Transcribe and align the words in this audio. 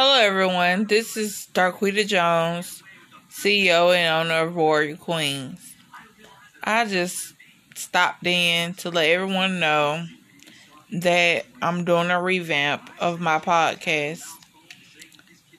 Hello, 0.00 0.14
everyone. 0.14 0.84
This 0.84 1.16
is 1.16 1.48
Darquita 1.54 2.06
Jones, 2.06 2.84
CEO 3.32 3.92
and 3.92 4.28
owner 4.28 4.46
of 4.46 4.54
Warrior 4.54 4.94
Queens. 4.94 5.74
I 6.62 6.84
just 6.84 7.34
stopped 7.74 8.24
in 8.24 8.74
to 8.74 8.90
let 8.90 9.10
everyone 9.10 9.58
know 9.58 10.06
that 10.92 11.46
I'm 11.60 11.84
doing 11.84 12.10
a 12.10 12.22
revamp 12.22 12.88
of 13.00 13.20
my 13.20 13.40
podcast. 13.40 14.22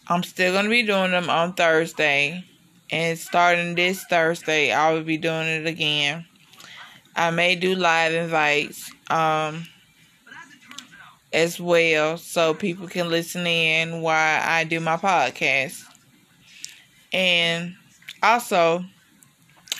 I'm 0.07 0.23
still 0.23 0.53
going 0.53 0.63
to 0.63 0.71
be 0.71 0.83
doing 0.83 1.11
them 1.11 1.29
on 1.29 1.51
Thursday, 1.51 2.45
and 2.89 3.19
starting 3.19 3.75
this 3.75 4.05
Thursday, 4.05 4.71
I 4.71 4.93
will 4.93 5.03
be 5.03 5.17
doing 5.17 5.47
it 5.47 5.67
again. 5.67 6.25
I 7.13 7.31
may 7.31 7.57
do 7.57 7.75
live 7.75 8.13
invites. 8.13 8.89
Um, 9.09 9.67
as 11.31 11.59
well 11.59 12.17
so 12.17 12.53
people 12.53 12.87
can 12.87 13.09
listen 13.09 13.45
in 13.45 14.01
while 14.01 14.41
I 14.43 14.63
do 14.63 14.79
my 14.79 14.97
podcast. 14.97 15.83
And 17.13 17.75
also, 18.21 18.83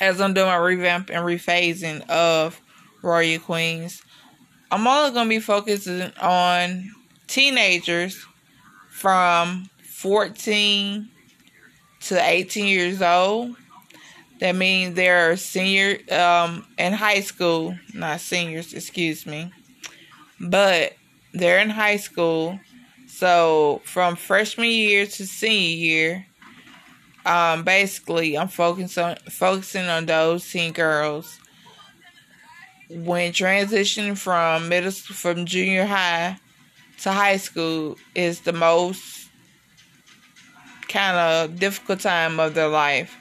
as 0.01 0.21
I'm 0.21 0.33
doing 0.33 0.47
my 0.47 0.57
revamp 0.57 1.09
and 1.09 1.23
rephasing 1.25 2.07
of 2.09 2.59
Royal 3.01 3.39
Queens, 3.39 4.01
I'm 4.71 4.85
only 4.87 5.11
going 5.11 5.25
to 5.25 5.29
be 5.29 5.39
focusing 5.39 6.11
on 6.21 6.91
teenagers 7.27 8.25
from 8.91 9.69
14 9.83 11.09
to 12.01 12.23
18 12.23 12.65
years 12.65 13.01
old. 13.01 13.55
That 14.39 14.55
means 14.55 14.95
they're 14.95 15.35
senior 15.35 15.97
um, 16.11 16.65
in 16.77 16.93
high 16.93 17.21
school, 17.21 17.77
not 17.93 18.21
seniors, 18.21 18.73
excuse 18.73 19.25
me. 19.25 19.51
But 20.39 20.93
they're 21.33 21.59
in 21.59 21.69
high 21.69 21.97
school. 21.97 22.59
So 23.07 23.81
from 23.85 24.15
freshman 24.15 24.69
year 24.69 25.05
to 25.05 25.25
senior 25.25 25.77
year, 25.77 26.25
um, 27.25 27.63
basically 27.63 28.37
I'm 28.37 28.47
focusing 28.47 29.03
on 29.03 29.15
focusing 29.29 29.87
on 29.87 30.05
those 30.05 30.49
teen 30.49 30.73
girls. 30.73 31.39
When 32.89 33.33
transitioning 33.33 34.17
from 34.17 34.69
middle 34.69 34.91
from 34.91 35.45
junior 35.45 35.85
high 35.85 36.39
to 37.01 37.11
high 37.11 37.37
school 37.37 37.97
is 38.15 38.41
the 38.41 38.53
most 38.53 39.29
kind 40.87 41.17
of 41.17 41.59
difficult 41.59 41.99
time 41.99 42.39
of 42.39 42.55
their 42.55 42.67
life. 42.67 43.15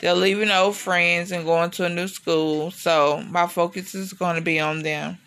They're 0.00 0.14
leaving 0.14 0.50
old 0.50 0.76
friends 0.76 1.32
and 1.32 1.44
going 1.46 1.70
to 1.72 1.84
a 1.86 1.88
new 1.88 2.08
school, 2.08 2.70
so 2.70 3.22
my 3.30 3.46
focus 3.46 3.94
is 3.94 4.12
going 4.12 4.34
to 4.36 4.42
be 4.42 4.60
on 4.60 4.82
them. 4.82 5.18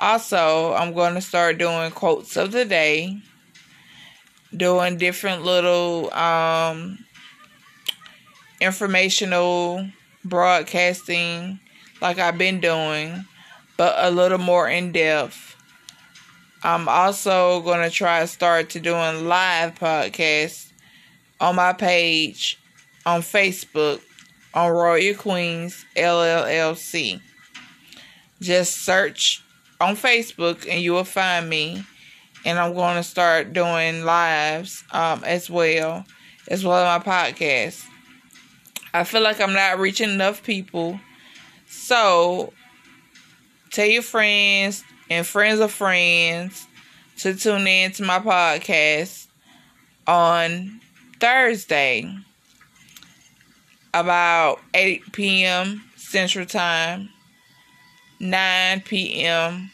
Also, 0.00 0.74
I'm 0.74 0.94
going 0.94 1.14
to 1.14 1.20
start 1.20 1.58
doing 1.58 1.90
quotes 1.90 2.36
of 2.36 2.52
the 2.52 2.64
day, 2.64 3.20
doing 4.56 4.96
different 4.96 5.44
little 5.44 6.12
um, 6.14 6.98
informational 8.60 9.88
broadcasting 10.24 11.58
like 12.00 12.18
I've 12.18 12.38
been 12.38 12.60
doing, 12.60 13.24
but 13.76 13.94
a 13.98 14.10
little 14.10 14.38
more 14.38 14.68
in 14.68 14.92
depth. 14.92 15.56
I'm 16.62 16.88
also 16.88 17.60
going 17.62 17.88
to 17.88 17.94
try 17.94 18.20
to 18.20 18.26
start 18.26 18.70
to 18.70 18.80
doing 18.80 19.26
live 19.26 19.74
podcasts 19.76 20.70
on 21.40 21.56
my 21.56 21.72
page 21.72 22.58
on 23.06 23.22
Facebook 23.22 24.00
on 24.54 24.70
Royal 24.70 25.14
Queens 25.14 25.84
LLC. 25.96 27.20
Just 28.40 28.84
search 28.84 29.42
on 29.80 29.96
Facebook 29.96 30.66
and 30.68 30.80
you 30.80 30.92
will 30.92 31.04
find 31.04 31.48
me. 31.48 31.84
And 32.44 32.58
I'm 32.58 32.74
going 32.74 32.96
to 32.96 33.02
start 33.02 33.52
doing 33.52 34.04
lives 34.04 34.84
um, 34.92 35.24
as 35.24 35.50
well, 35.50 36.04
as 36.48 36.64
well 36.64 36.84
as 36.84 37.04
my 37.04 37.12
podcast. 37.12 37.84
I 38.94 39.04
feel 39.04 39.22
like 39.22 39.40
I'm 39.40 39.52
not 39.52 39.78
reaching 39.78 40.10
enough 40.10 40.42
people. 40.42 40.98
So 41.66 42.52
tell 43.70 43.86
your 43.86 44.02
friends 44.02 44.84
and 45.10 45.26
friends 45.26 45.60
of 45.60 45.72
friends 45.72 46.66
to 47.18 47.34
tune 47.34 47.66
in 47.66 47.92
to 47.92 48.04
my 48.04 48.20
podcast 48.20 49.26
on 50.06 50.80
Thursday 51.20 52.16
about 53.92 54.60
8 54.74 55.12
p.m. 55.12 55.84
Central 55.96 56.46
Time 56.46 57.10
9 58.20 58.80
p.m. 58.80 59.70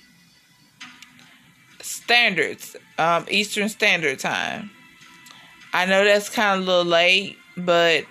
standards, 1.85 2.77
um, 2.99 3.27
Eastern 3.29 3.69
Standard 3.69 4.19
Time. 4.19 4.71
I 5.73 5.87
know 5.87 6.05
that's 6.05 6.29
kind 6.29 6.61
of 6.61 6.67
a 6.67 6.71
little 6.71 6.85
late, 6.91 7.37
but 7.57 8.05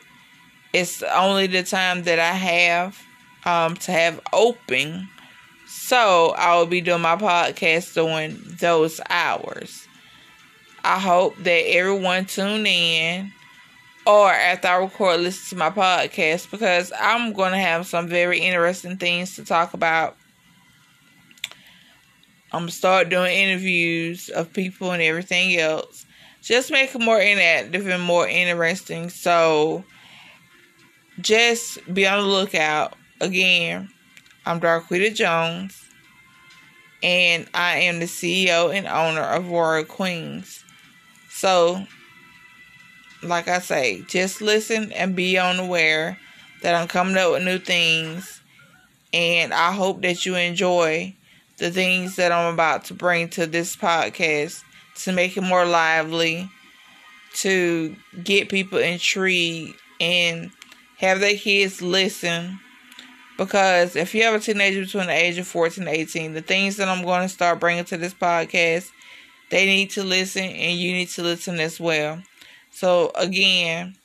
it's 0.73 1.01
only 1.03 1.47
the 1.47 1.63
time 1.63 2.03
that 2.03 2.19
I 2.19 2.33
have 2.33 3.01
um, 3.45 3.75
to 3.77 3.91
have 3.91 4.21
open. 4.31 5.07
So 5.67 6.33
I 6.37 6.55
will 6.57 6.65
be 6.65 6.81
doing 6.81 7.01
my 7.01 7.15
podcast 7.15 7.93
during 7.95 8.41
those 8.59 9.01
hours. 9.09 9.87
I 10.83 10.99
hope 10.99 11.35
that 11.37 11.63
everyone 11.67 12.25
tune 12.25 12.65
in 12.65 13.31
or 14.05 14.31
after 14.31 14.67
I 14.67 14.75
record 14.75 15.21
listen 15.21 15.57
to 15.57 15.63
my 15.63 15.69
podcast 15.69 16.51
because 16.51 16.91
I'm 16.99 17.33
going 17.33 17.53
to 17.53 17.57
have 17.57 17.87
some 17.87 18.07
very 18.07 18.39
interesting 18.39 18.97
things 18.97 19.35
to 19.37 19.45
talk 19.45 19.73
about 19.73 20.17
I'm 22.53 22.61
gonna 22.61 22.71
start 22.71 23.09
doing 23.09 23.35
interviews 23.35 24.29
of 24.29 24.53
people 24.53 24.91
and 24.91 25.01
everything 25.01 25.57
else. 25.57 26.05
Just 26.43 26.69
make 26.69 26.93
it 26.93 27.01
more 27.01 27.17
interactive 27.17 27.91
and 27.91 28.03
more 28.03 28.27
interesting. 28.27 29.09
So 29.09 29.83
just 31.19 31.79
be 31.91 32.05
on 32.05 32.19
the 32.19 32.29
lookout. 32.29 32.93
Again, 33.19 33.89
I'm 34.45 34.59
Darquita 34.59 35.15
Jones, 35.15 35.83
and 37.01 37.47
I 37.55 37.77
am 37.77 37.99
the 37.99 38.05
CEO 38.05 38.71
and 38.71 38.85
owner 38.85 39.21
of 39.21 39.49
Royal 39.49 39.83
Queens. 39.83 40.63
So, 41.31 41.87
like 43.23 43.47
I 43.47 43.59
say, 43.59 44.01
just 44.01 44.41
listen 44.41 44.91
and 44.91 45.15
be 45.15 45.39
on 45.39 45.57
aware 45.57 46.19
that 46.61 46.75
I'm 46.75 46.87
coming 46.87 47.17
up 47.17 47.31
with 47.31 47.43
new 47.43 47.57
things, 47.57 48.41
and 49.11 49.55
I 49.55 49.71
hope 49.71 50.03
that 50.03 50.23
you 50.23 50.35
enjoy 50.35 51.15
the 51.57 51.71
things 51.71 52.15
that 52.15 52.31
I'm 52.31 52.53
about 52.53 52.85
to 52.85 52.93
bring 52.93 53.29
to 53.29 53.45
this 53.45 53.75
podcast 53.75 54.63
to 54.95 55.11
make 55.11 55.37
it 55.37 55.41
more 55.41 55.65
lively, 55.65 56.49
to 57.35 57.95
get 58.23 58.49
people 58.49 58.79
intrigued 58.79 59.75
and 59.99 60.51
have 60.97 61.19
their 61.19 61.35
kids 61.35 61.81
listen. 61.81 62.59
Because 63.37 63.95
if 63.95 64.13
you 64.13 64.23
have 64.23 64.35
a 64.35 64.39
teenager 64.39 64.81
between 64.81 65.07
the 65.07 65.13
age 65.13 65.37
of 65.37 65.47
14 65.47 65.87
and 65.87 65.95
18, 65.95 66.33
the 66.33 66.41
things 66.41 66.77
that 66.77 66.87
I'm 66.87 67.03
going 67.03 67.23
to 67.23 67.29
start 67.29 67.59
bringing 67.59 67.85
to 67.85 67.97
this 67.97 68.13
podcast, 68.13 68.91
they 69.49 69.65
need 69.65 69.89
to 69.91 70.03
listen 70.03 70.43
and 70.43 70.77
you 70.77 70.91
need 70.91 71.09
to 71.09 71.23
listen 71.23 71.59
as 71.59 71.79
well. 71.79 72.21
So, 72.71 73.11
again, 73.15 73.95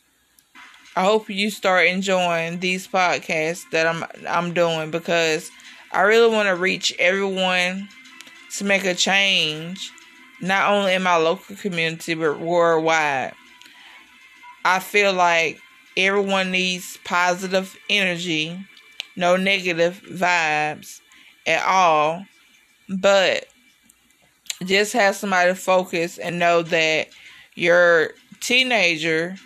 I 0.97 1.05
hope 1.05 1.31
you 1.31 1.51
start 1.51 1.87
enjoying 1.87 2.59
these 2.59 2.89
podcasts 2.89 3.63
that 3.71 3.87
I'm 3.87 4.05
I'm 4.29 4.53
doing 4.53 4.91
because 4.91 5.51
I 5.93 6.03
really 6.03 6.35
want 6.35 6.49
to 6.49 6.55
reach 6.55 6.95
everyone 6.99 7.89
to 8.57 8.65
make 8.65 8.85
a 8.85 8.95
change, 8.95 9.91
not 10.41 10.71
only 10.71 10.95
in 10.95 11.03
my 11.03 11.17
local 11.17 11.57
community, 11.57 12.15
but 12.15 12.41
worldwide. 12.41 13.33
I 14.65 14.81
feel 14.81 15.13
like 15.13 15.61
everyone 15.97 16.51
needs 16.51 16.99
positive 17.05 17.77
energy, 17.89 18.59
no 19.17 19.37
negative 19.37 20.03
vibes 20.11 21.01
at 21.47 21.65
all, 21.67 22.25
but 22.89 23.47
just 24.65 24.93
have 24.93 25.17
somebody 25.17 25.55
focus 25.55 26.19
and 26.19 26.39
know 26.39 26.63
that 26.63 27.09
your 27.55 28.11
teenager 28.41 29.37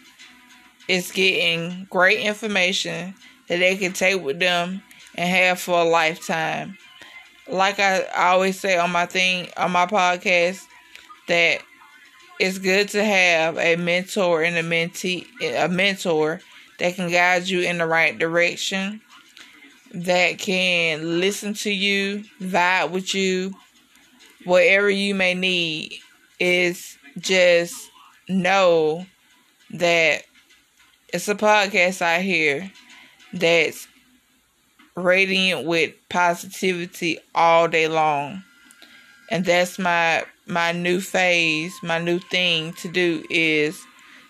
is 0.89 1.13
getting 1.13 1.87
great 1.91 2.19
information 2.21 3.15
that 3.49 3.59
they 3.59 3.77
can 3.77 3.93
take 3.93 4.23
with 4.23 4.39
them 4.41 4.83
and 5.17 5.29
have 5.29 5.61
for 5.61 5.81
a 5.81 5.85
lifetime. 5.85 6.77
Like 7.49 7.79
I, 7.79 8.03
I 8.17 8.29
always 8.29 8.59
say 8.59 8.79
on 8.79 8.93
my 8.93 9.07
thing 9.07 9.49
on 9.57 9.73
my 9.73 9.87
podcast 9.87 10.63
that 11.29 11.63
it's 12.39 12.59
good 12.59 12.89
to 12.91 13.05
have 13.05 13.59
a 13.59 13.77
mentor 13.77 14.43
and 14.43 14.57
a 14.57 14.63
mentee 14.63 15.27
a 15.43 15.69
mentor 15.69 16.41
that 16.79 16.95
can 16.97 17.11
guide 17.11 17.49
you 17.49 17.61
in 17.61 17.79
the 17.79 17.87
right 17.87 18.19
direction 18.19 19.01
that 19.95 20.39
can 20.39 21.21
listen 21.21 21.55
to 21.55 21.71
you, 21.71 22.25
vibe 22.41 22.91
with 22.91 23.15
you, 23.15 23.55
whatever 24.45 24.89
you 24.89 25.15
may 25.15 25.35
need 25.35 25.99
is 26.41 26.99
just 27.19 27.91
know 28.29 29.07
that 29.71 30.23
it's 31.09 31.29
a 31.29 31.35
podcast 31.35 32.01
out 32.01 32.23
here 32.23 32.71
that's 33.33 33.87
radiant 34.97 35.67
with 35.67 35.95
positivity 36.09 37.19
all 37.35 37.69
day 37.69 37.89
long. 37.89 38.43
And 39.31 39.45
that's 39.45 39.79
my 39.79 40.25
my 40.47 40.73
new 40.73 41.01
phase, 41.01 41.73
my 41.83 41.99
new 41.99 42.19
thing 42.19 42.73
to 42.75 42.89
do 42.89 43.25
is 43.31 43.81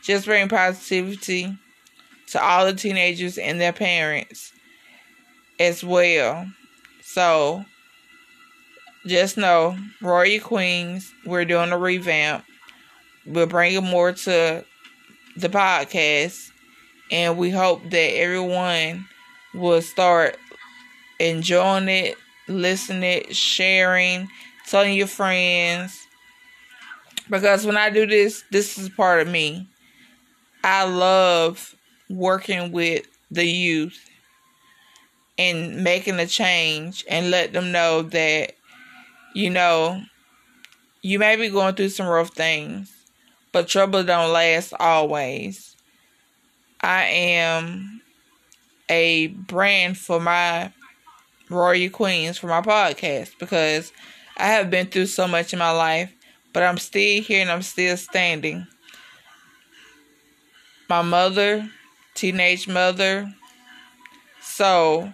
just 0.02 0.26
bring 0.26 0.48
positivity 0.48 1.56
to 2.28 2.42
all 2.42 2.66
the 2.66 2.74
teenagers 2.74 3.38
and 3.38 3.60
their 3.60 3.72
parents 3.72 4.52
as 5.58 5.82
well. 5.82 6.46
So 7.02 7.64
just 9.06 9.36
know, 9.36 9.76
Royal 10.00 10.40
Queens, 10.40 11.12
we're 11.26 11.44
doing 11.44 11.72
a 11.72 11.78
revamp. 11.78 12.44
We're 13.26 13.46
bringing 13.46 13.84
more 13.84 14.12
to 14.12 14.64
the 15.36 15.48
podcast, 15.48 16.50
and 17.10 17.38
we 17.38 17.50
hope 17.50 17.82
that 17.90 17.96
everyone 18.16 19.06
will 19.54 19.82
start 19.82 20.36
enjoying 21.22 21.88
it, 21.88 22.16
listening, 22.48 23.30
sharing, 23.30 24.28
telling 24.66 24.94
your 24.94 25.06
friends. 25.06 26.06
Because 27.30 27.64
when 27.64 27.76
I 27.76 27.90
do 27.90 28.06
this, 28.06 28.44
this 28.50 28.76
is 28.76 28.88
part 28.88 29.20
of 29.20 29.28
me. 29.28 29.68
I 30.64 30.84
love 30.84 31.76
working 32.10 32.72
with 32.72 33.06
the 33.30 33.46
youth 33.46 33.98
and 35.38 35.82
making 35.82 36.18
a 36.18 36.26
change 36.26 37.04
and 37.08 37.30
let 37.30 37.52
them 37.52 37.72
know 37.72 38.02
that, 38.02 38.52
you 39.34 39.48
know, 39.48 40.02
you 41.02 41.18
may 41.18 41.36
be 41.36 41.48
going 41.48 41.74
through 41.74 41.88
some 41.88 42.06
rough 42.06 42.30
things, 42.30 42.92
but 43.52 43.68
trouble 43.68 44.02
don't 44.02 44.32
last 44.32 44.72
always. 44.78 45.76
I 46.80 47.04
am 47.04 48.02
a 48.88 49.28
brand 49.28 49.96
for 49.96 50.20
my 50.20 50.72
Royal 51.52 51.90
Queens 51.90 52.38
for 52.38 52.46
my 52.48 52.60
podcast 52.60 53.38
because 53.38 53.92
I 54.36 54.46
have 54.46 54.70
been 54.70 54.86
through 54.86 55.06
so 55.06 55.28
much 55.28 55.52
in 55.52 55.58
my 55.58 55.70
life, 55.70 56.12
but 56.52 56.62
I'm 56.62 56.78
still 56.78 57.22
here 57.22 57.42
and 57.42 57.50
I'm 57.50 57.62
still 57.62 57.96
standing. 57.96 58.66
My 60.88 61.02
mother, 61.02 61.70
teenage 62.14 62.68
mother, 62.68 63.32
so 64.40 65.12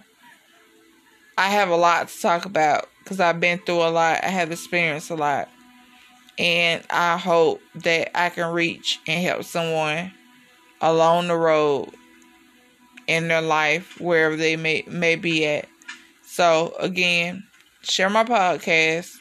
I 1.37 1.49
have 1.49 1.69
a 1.69 1.75
lot 1.75 2.09
to 2.09 2.21
talk 2.21 2.45
about 2.45 2.89
because 3.03 3.19
I've 3.19 3.39
been 3.39 3.59
through 3.59 3.81
a 3.81 3.89
lot. 3.89 4.23
I 4.23 4.27
have 4.27 4.51
experienced 4.51 5.09
a 5.09 5.15
lot. 5.15 5.49
And 6.37 6.83
I 6.89 7.17
hope 7.17 7.61
that 7.75 8.17
I 8.17 8.29
can 8.29 8.53
reach 8.53 8.99
and 9.07 9.23
help 9.23 9.43
someone 9.43 10.11
along 10.81 11.27
the 11.27 11.35
road 11.35 11.91
in 13.07 13.27
their 13.27 13.41
life, 13.41 13.99
wherever 13.99 14.35
they 14.35 14.55
may, 14.55 14.83
may 14.87 15.15
be 15.15 15.45
at. 15.45 15.67
So, 16.31 16.75
again, 16.79 17.43
share 17.81 18.09
my 18.09 18.23
podcast. 18.23 19.15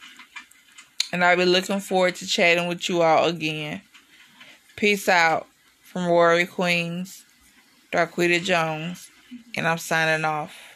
And 1.11 1.25
I'll 1.25 1.39
be 1.39 1.47
looking 1.47 1.81
forward 1.81 2.17
to 2.17 2.27
chatting 2.27 2.69
with 2.69 2.87
you 2.87 3.01
all 3.01 3.25
again. 3.25 3.81
Peace 4.77 5.09
out 5.09 5.47
from 5.81 6.07
Royal 6.07 6.47
Queens, 6.47 7.25
Darquita 7.91 8.45
Jones, 8.45 9.11
and 9.57 9.67
I'm 9.67 9.79
signing 9.79 10.27
off. 10.27 10.68